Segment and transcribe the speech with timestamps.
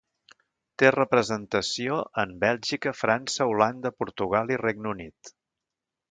[0.83, 5.31] Té representació en Bèlgica, França, Holanda, Portugal i Regne Unit.